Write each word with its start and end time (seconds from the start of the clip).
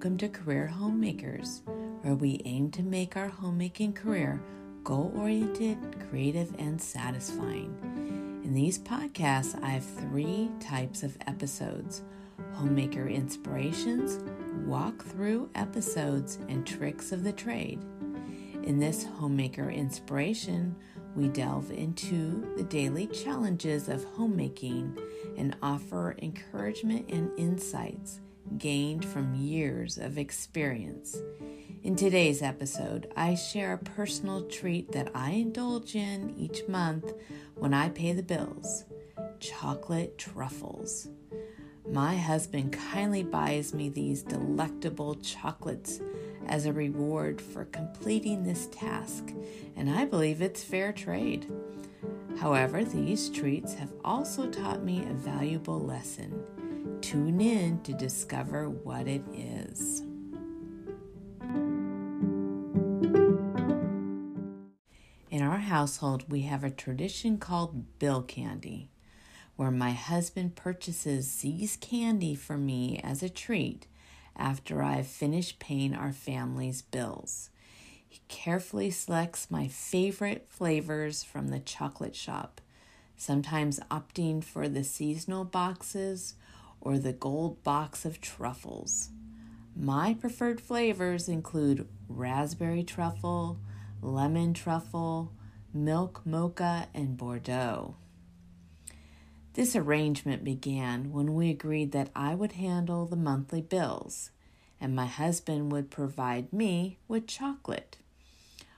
Welcome 0.00 0.16
to 0.16 0.30
Career 0.30 0.66
Homemakers, 0.66 1.60
where 2.00 2.14
we 2.14 2.40
aim 2.46 2.70
to 2.70 2.82
make 2.82 3.18
our 3.18 3.28
homemaking 3.28 3.92
career 3.92 4.42
goal 4.82 5.12
oriented, 5.14 5.76
creative, 6.08 6.54
and 6.58 6.80
satisfying. 6.80 8.40
In 8.42 8.54
these 8.54 8.78
podcasts, 8.78 9.62
I 9.62 9.68
have 9.68 9.84
three 9.84 10.50
types 10.58 11.02
of 11.02 11.18
episodes 11.26 12.00
homemaker 12.54 13.08
inspirations, 13.08 14.20
walk-through 14.64 15.50
episodes, 15.54 16.38
and 16.48 16.66
tricks 16.66 17.12
of 17.12 17.22
the 17.22 17.32
trade. 17.34 17.84
In 18.62 18.78
this 18.78 19.04
homemaker 19.04 19.68
inspiration, 19.68 20.74
we 21.14 21.28
delve 21.28 21.72
into 21.72 22.50
the 22.56 22.64
daily 22.64 23.06
challenges 23.06 23.90
of 23.90 24.04
homemaking 24.04 24.96
and 25.36 25.54
offer 25.60 26.16
encouragement 26.22 27.10
and 27.10 27.30
insights 27.38 28.20
gained 28.58 29.04
from 29.04 29.34
years 29.34 29.98
of 29.98 30.18
experience. 30.18 31.16
In 31.82 31.96
today's 31.96 32.42
episode, 32.42 33.10
I 33.16 33.34
share 33.34 33.72
a 33.72 33.78
personal 33.78 34.42
treat 34.42 34.92
that 34.92 35.10
I 35.14 35.30
indulge 35.30 35.94
in 35.94 36.34
each 36.36 36.68
month 36.68 37.12
when 37.54 37.72
I 37.72 37.88
pay 37.88 38.12
the 38.12 38.22
bills 38.22 38.84
chocolate 39.38 40.18
truffles. 40.18 41.08
My 41.90 42.16
husband 42.16 42.72
kindly 42.72 43.22
buys 43.22 43.72
me 43.72 43.88
these 43.88 44.22
delectable 44.22 45.14
chocolates 45.16 46.00
as 46.46 46.66
a 46.66 46.72
reward 46.72 47.40
for 47.40 47.64
completing 47.64 48.44
this 48.44 48.66
task, 48.66 49.32
and 49.76 49.88
I 49.88 50.04
believe 50.04 50.42
it's 50.42 50.62
fair 50.62 50.92
trade. 50.92 51.50
However, 52.38 52.84
these 52.84 53.30
treats 53.30 53.74
have 53.74 53.92
also 54.04 54.48
taught 54.50 54.84
me 54.84 55.02
a 55.02 55.14
valuable 55.14 55.80
lesson. 55.80 56.44
Tune 57.00 57.40
in 57.40 57.80
to 57.82 57.92
discover 57.92 58.68
what 58.68 59.08
it 59.08 59.22
is. 59.32 60.02
In 65.30 65.42
our 65.42 65.58
household, 65.58 66.30
we 66.30 66.42
have 66.42 66.62
a 66.62 66.70
tradition 66.70 67.38
called 67.38 67.98
bill 67.98 68.22
candy, 68.22 68.90
where 69.56 69.70
my 69.70 69.92
husband 69.92 70.56
purchases 70.56 71.40
these 71.40 71.76
candy 71.76 72.34
for 72.34 72.58
me 72.58 73.00
as 73.02 73.22
a 73.22 73.28
treat 73.28 73.86
after 74.36 74.82
I've 74.82 75.06
finished 75.06 75.58
paying 75.58 75.94
our 75.94 76.12
family's 76.12 76.82
bills. 76.82 77.50
He 78.06 78.20
carefully 78.28 78.90
selects 78.90 79.50
my 79.50 79.68
favorite 79.68 80.48
flavors 80.48 81.22
from 81.22 81.48
the 81.48 81.60
chocolate 81.60 82.16
shop, 82.16 82.60
sometimes 83.16 83.80
opting 83.90 84.42
for 84.42 84.68
the 84.68 84.84
seasonal 84.84 85.44
boxes 85.44 86.34
or 86.80 86.98
the 86.98 87.12
gold 87.12 87.62
box 87.62 88.04
of 88.04 88.20
truffles. 88.20 89.10
My 89.76 90.14
preferred 90.14 90.60
flavors 90.60 91.28
include 91.28 91.88
raspberry 92.08 92.82
truffle, 92.82 93.58
lemon 94.02 94.54
truffle, 94.54 95.32
milk 95.72 96.22
mocha, 96.24 96.88
and 96.92 97.16
Bordeaux. 97.16 97.96
This 99.54 99.74
arrangement 99.76 100.44
began 100.44 101.12
when 101.12 101.34
we 101.34 101.50
agreed 101.50 101.92
that 101.92 102.10
I 102.14 102.34
would 102.34 102.52
handle 102.52 103.06
the 103.06 103.16
monthly 103.16 103.62
bills 103.62 104.30
and 104.80 104.96
my 104.96 105.06
husband 105.06 105.70
would 105.70 105.90
provide 105.90 106.52
me 106.52 106.98
with 107.06 107.26
chocolate. 107.26 107.98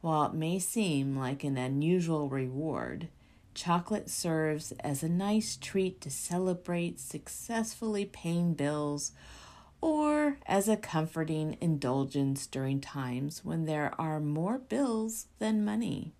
While 0.00 0.26
it 0.26 0.34
may 0.34 0.58
seem 0.58 1.16
like 1.16 1.44
an 1.44 1.56
unusual 1.56 2.28
reward, 2.28 3.08
chocolate 3.54 4.10
serves 4.10 4.72
as 4.80 5.02
a 5.02 5.08
nice 5.08 5.56
treat 5.56 6.00
to 6.00 6.10
celebrate 6.10 6.98
successfully 6.98 8.04
paying 8.04 8.54
bills 8.54 9.12
or 9.80 10.38
as 10.46 10.68
a 10.68 10.76
comforting 10.76 11.56
indulgence 11.60 12.46
during 12.46 12.80
times 12.80 13.44
when 13.44 13.66
there 13.66 13.92
are 13.98 14.18
more 14.18 14.58
bills 14.58 15.26
than 15.38 15.64
money. 15.64 16.12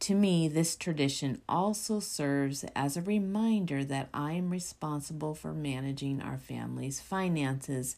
To 0.00 0.14
me, 0.14 0.48
this 0.48 0.74
tradition 0.74 1.42
also 1.48 2.00
serves 2.00 2.64
as 2.74 2.96
a 2.96 3.02
reminder 3.02 3.84
that 3.84 4.08
I 4.12 4.32
am 4.32 4.50
responsible 4.50 5.34
for 5.34 5.52
managing 5.52 6.20
our 6.20 6.38
family's 6.38 7.00
finances 7.00 7.96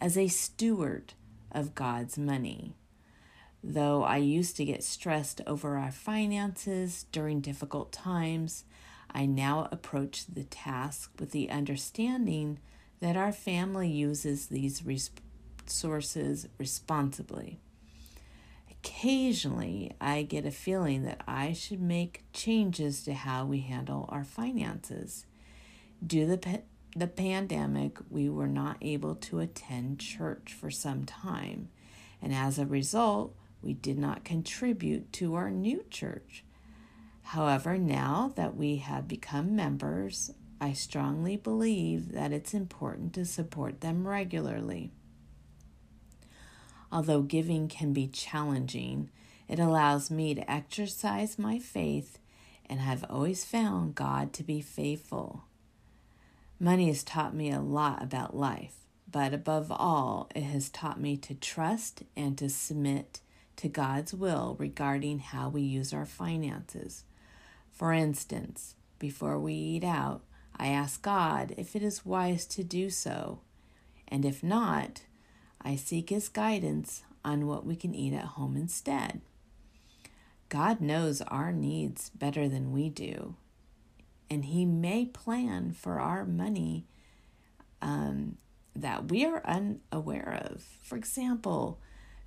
as 0.00 0.18
a 0.18 0.28
steward 0.28 1.14
of 1.50 1.74
God's 1.74 2.18
money. 2.18 2.74
Though 3.62 4.04
I 4.04 4.18
used 4.18 4.56
to 4.56 4.64
get 4.64 4.84
stressed 4.84 5.40
over 5.46 5.76
our 5.76 5.90
finances 5.90 7.06
during 7.10 7.40
difficult 7.40 7.92
times, 7.92 8.64
I 9.10 9.26
now 9.26 9.68
approach 9.72 10.26
the 10.26 10.44
task 10.44 11.10
with 11.18 11.32
the 11.32 11.50
understanding 11.50 12.60
that 13.00 13.16
our 13.16 13.32
family 13.32 13.88
uses 13.88 14.46
these 14.46 14.84
resources 14.84 16.48
responsibly. 16.58 17.58
Occasionally, 18.70 19.92
I 20.00 20.22
get 20.22 20.46
a 20.46 20.52
feeling 20.52 21.02
that 21.04 21.22
I 21.26 21.52
should 21.52 21.80
make 21.80 22.24
changes 22.32 23.02
to 23.04 23.14
how 23.14 23.44
we 23.44 23.60
handle 23.60 24.08
our 24.08 24.24
finances. 24.24 25.26
Due 26.04 26.26
to 26.26 26.36
the, 26.36 26.62
the 26.94 27.08
pandemic, 27.08 27.98
we 28.08 28.28
were 28.28 28.46
not 28.46 28.76
able 28.80 29.16
to 29.16 29.40
attend 29.40 29.98
church 29.98 30.52
for 30.52 30.70
some 30.70 31.04
time, 31.04 31.70
and 32.22 32.32
as 32.32 32.58
a 32.58 32.66
result, 32.66 33.34
we 33.62 33.74
did 33.74 33.98
not 33.98 34.24
contribute 34.24 35.12
to 35.14 35.34
our 35.34 35.50
new 35.50 35.84
church. 35.90 36.44
However, 37.22 37.76
now 37.76 38.32
that 38.36 38.56
we 38.56 38.76
have 38.76 39.06
become 39.06 39.54
members, 39.54 40.32
I 40.60 40.72
strongly 40.72 41.36
believe 41.36 42.12
that 42.12 42.32
it's 42.32 42.54
important 42.54 43.12
to 43.14 43.24
support 43.24 43.80
them 43.80 44.06
regularly. 44.06 44.92
Although 46.90 47.22
giving 47.22 47.68
can 47.68 47.92
be 47.92 48.06
challenging, 48.06 49.10
it 49.46 49.58
allows 49.58 50.10
me 50.10 50.34
to 50.34 50.50
exercise 50.50 51.38
my 51.38 51.58
faith, 51.58 52.18
and 52.66 52.80
I've 52.80 53.04
always 53.10 53.44
found 53.44 53.94
God 53.94 54.32
to 54.34 54.42
be 54.42 54.60
faithful. 54.60 55.44
Money 56.58 56.88
has 56.88 57.04
taught 57.04 57.34
me 57.34 57.50
a 57.50 57.60
lot 57.60 58.02
about 58.02 58.36
life, 58.36 58.74
but 59.10 59.32
above 59.32 59.70
all, 59.70 60.28
it 60.34 60.42
has 60.42 60.68
taught 60.68 61.00
me 61.00 61.16
to 61.18 61.34
trust 61.34 62.02
and 62.16 62.36
to 62.38 62.48
submit 62.48 63.20
to 63.58 63.68
God's 63.68 64.14
will 64.14 64.56
regarding 64.58 65.18
how 65.18 65.48
we 65.48 65.62
use 65.62 65.92
our 65.92 66.06
finances. 66.06 67.04
For 67.70 67.92
instance, 67.92 68.74
before 68.98 69.38
we 69.38 69.52
eat 69.52 69.84
out, 69.84 70.22
I 70.56 70.68
ask 70.68 71.02
God 71.02 71.54
if 71.56 71.76
it 71.76 71.82
is 71.82 72.06
wise 72.06 72.46
to 72.46 72.64
do 72.64 72.88
so, 72.88 73.40
and 74.06 74.24
if 74.24 74.42
not, 74.42 75.02
I 75.60 75.76
seek 75.76 76.10
His 76.10 76.28
guidance 76.28 77.02
on 77.24 77.46
what 77.46 77.66
we 77.66 77.76
can 77.76 77.94
eat 77.94 78.12
at 78.12 78.24
home 78.24 78.56
instead. 78.56 79.20
God 80.48 80.80
knows 80.80 81.20
our 81.22 81.52
needs 81.52 82.10
better 82.10 82.48
than 82.48 82.72
we 82.72 82.88
do, 82.88 83.34
and 84.30 84.46
He 84.46 84.64
may 84.64 85.04
plan 85.04 85.72
for 85.72 86.00
our 86.00 86.24
money 86.24 86.86
um, 87.82 88.38
that 88.74 89.10
we 89.10 89.24
are 89.24 89.44
unaware 89.44 90.42
of. 90.48 90.62
For 90.82 90.96
example, 90.96 91.80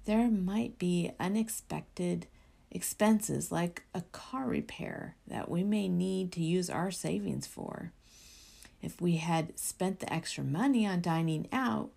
there 0.05 0.29
might 0.29 0.77
be 0.77 1.11
unexpected 1.19 2.27
expenses 2.71 3.51
like 3.51 3.83
a 3.93 4.01
car 4.11 4.45
repair 4.47 5.15
that 5.27 5.49
we 5.49 5.63
may 5.63 5.87
need 5.87 6.31
to 6.31 6.41
use 6.41 6.69
our 6.69 6.91
savings 6.91 7.45
for. 7.45 7.91
If 8.81 8.99
we 8.99 9.17
had 9.17 9.59
spent 9.59 9.99
the 9.99 10.11
extra 10.11 10.43
money 10.43 10.87
on 10.87 11.01
dining 11.01 11.47
out, 11.51 11.91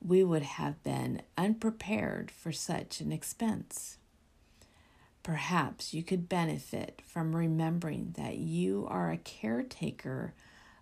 we 0.00 0.24
would 0.24 0.42
have 0.42 0.82
been 0.82 1.22
unprepared 1.38 2.30
for 2.30 2.52
such 2.52 3.00
an 3.00 3.12
expense. 3.12 3.98
Perhaps 5.22 5.94
you 5.94 6.02
could 6.02 6.28
benefit 6.28 7.00
from 7.06 7.36
remembering 7.36 8.14
that 8.16 8.38
you 8.38 8.86
are 8.90 9.10
a 9.10 9.16
caretaker 9.16 10.34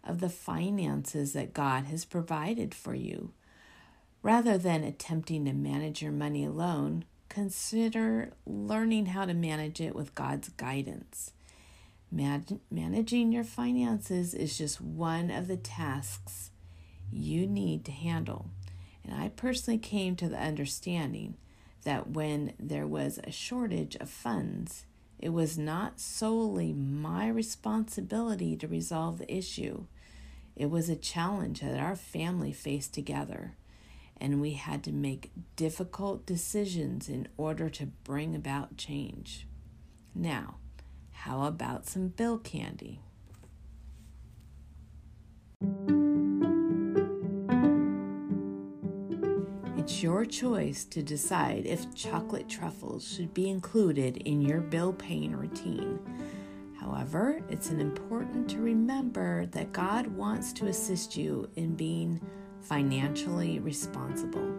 of 0.02 0.20
the 0.20 0.30
finances 0.30 1.34
that 1.34 1.52
God 1.52 1.84
has 1.84 2.06
provided 2.06 2.74
for 2.74 2.94
you. 2.94 3.32
Rather 4.22 4.58
than 4.58 4.84
attempting 4.84 5.44
to 5.46 5.52
manage 5.52 6.02
your 6.02 6.12
money 6.12 6.44
alone, 6.44 7.04
consider 7.28 8.32
learning 8.46 9.06
how 9.06 9.24
to 9.24 9.32
manage 9.32 9.80
it 9.80 9.94
with 9.94 10.14
God's 10.14 10.50
guidance. 10.50 11.32
Man- 12.10 12.60
managing 12.70 13.32
your 13.32 13.44
finances 13.44 14.34
is 14.34 14.58
just 14.58 14.80
one 14.80 15.30
of 15.30 15.46
the 15.46 15.56
tasks 15.56 16.50
you 17.10 17.46
need 17.46 17.84
to 17.84 17.92
handle. 17.92 18.50
And 19.04 19.14
I 19.14 19.28
personally 19.28 19.78
came 19.78 20.16
to 20.16 20.28
the 20.28 20.38
understanding 20.38 21.36
that 21.84 22.10
when 22.10 22.52
there 22.58 22.86
was 22.86 23.18
a 23.24 23.30
shortage 23.30 23.96
of 23.96 24.10
funds, 24.10 24.84
it 25.18 25.30
was 25.30 25.56
not 25.56 26.00
solely 26.00 26.72
my 26.72 27.28
responsibility 27.28 28.56
to 28.56 28.68
resolve 28.68 29.18
the 29.18 29.34
issue. 29.34 29.84
It 30.56 30.70
was 30.70 30.88
a 30.88 30.96
challenge 30.96 31.60
that 31.60 31.78
our 31.78 31.96
family 31.96 32.52
faced 32.52 32.92
together, 32.92 33.54
and 34.20 34.40
we 34.40 34.52
had 34.52 34.84
to 34.84 34.92
make 34.92 35.32
difficult 35.56 36.26
decisions 36.26 37.08
in 37.08 37.26
order 37.36 37.70
to 37.70 37.86
bring 37.86 38.34
about 38.34 38.76
change. 38.76 39.46
Now, 40.14 40.56
how 41.12 41.44
about 41.44 41.86
some 41.86 42.08
bill 42.08 42.38
candy? 42.38 43.00
It's 49.76 50.02
your 50.02 50.24
choice 50.24 50.84
to 50.86 51.02
decide 51.02 51.66
if 51.66 51.94
chocolate 51.94 52.48
truffles 52.48 53.10
should 53.10 53.32
be 53.32 53.48
included 53.48 54.18
in 54.18 54.42
your 54.42 54.60
bill 54.60 54.92
paying 54.92 55.34
routine. 55.34 55.98
However, 56.78 57.42
it's 57.48 57.70
important 57.70 58.48
to 58.50 58.58
remember 58.58 59.46
that 59.46 59.72
God 59.72 60.06
wants 60.06 60.52
to 60.54 60.66
assist 60.66 61.16
you 61.16 61.48
in 61.56 61.74
being 61.74 62.20
financially 62.62 63.58
responsible. 63.58 64.50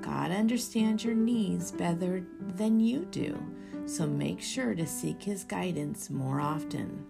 God 0.00 0.30
understands 0.30 1.04
your 1.04 1.14
needs 1.14 1.70
better 1.70 2.24
than 2.54 2.80
you 2.80 3.06
do, 3.10 3.40
so 3.86 4.06
make 4.06 4.40
sure 4.40 4.74
to 4.74 4.86
seek 4.86 5.22
His 5.22 5.44
guidance 5.44 6.10
more 6.10 6.40
often. 6.40 7.04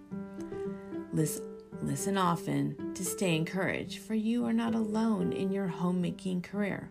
Listen, 1.13 2.17
often 2.17 2.95
to 2.95 3.05
stay 3.05 3.37
encouraged, 3.37 4.01
for 4.01 4.15
you 4.15 4.45
are 4.47 4.53
not 4.53 4.75
alone 4.75 5.33
in 5.33 5.51
your 5.53 5.67
homemaking 5.67 6.43
career. 6.43 6.91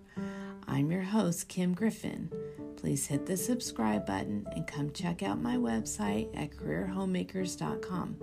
I'm 0.67 0.91
your 0.91 1.03
host, 1.03 1.47
Kim 1.47 1.73
Griffin. 1.73 2.31
Please 2.77 3.05
hit 3.05 3.25
the 3.25 3.37
subscribe 3.37 4.05
button 4.05 4.47
and 4.55 4.65
come 4.65 4.91
check 4.91 5.21
out 5.21 5.41
my 5.41 5.55
website 5.55 6.29
at 6.35 6.51
careerhomemakers.com. 6.51 8.17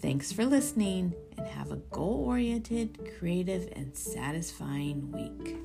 Thanks 0.00 0.32
for 0.32 0.46
listening 0.46 1.14
and 1.44 1.52
have 1.52 1.72
a 1.72 1.76
goal 1.76 2.24
oriented, 2.26 2.98
creative, 3.18 3.68
and 3.76 3.94
satisfying 3.94 5.12
week. 5.12 5.56